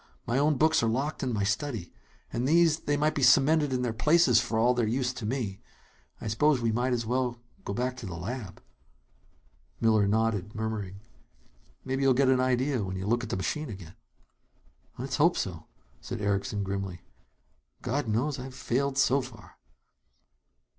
My 0.25 0.39
own 0.39 0.57
books 0.57 0.81
are 0.81 0.89
locked 0.89 1.21
in 1.21 1.31
my 1.31 1.43
study. 1.43 1.93
And 2.33 2.47
these 2.47 2.79
they 2.79 2.97
might 2.97 3.13
be 3.13 3.21
cemented 3.21 3.71
in 3.71 3.83
their 3.83 3.93
places, 3.93 4.41
for 4.41 4.57
all 4.57 4.73
their 4.73 4.87
use 4.87 5.13
to 5.13 5.27
me. 5.27 5.61
I 6.19 6.27
suppose 6.27 6.59
we 6.59 6.71
might 6.71 6.91
as 6.91 7.05
well 7.05 7.39
go 7.65 7.71
back 7.71 7.97
to 7.97 8.07
the 8.07 8.15
lab." 8.15 8.63
Miller 9.79 10.07
nodded, 10.07 10.55
murmuring: 10.55 11.01
"Maybe 11.85 12.01
you'll 12.01 12.15
get 12.15 12.29
an 12.29 12.39
idea 12.39 12.83
when 12.83 12.97
you 12.97 13.05
look 13.05 13.23
at 13.23 13.29
the 13.29 13.37
machine 13.37 13.69
again." 13.69 13.93
"Let's 14.97 15.17
hope 15.17 15.37
so," 15.37 15.67
said 15.99 16.19
Erickson 16.19 16.63
grimly. 16.63 17.01
"God 17.83 18.07
knows 18.07 18.39
I've 18.39 18.55
failed 18.55 18.97
so 18.97 19.21
far!" 19.21 19.59